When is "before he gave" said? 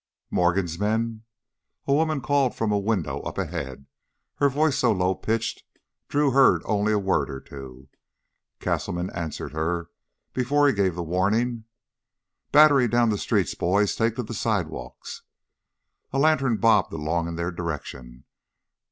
10.33-10.95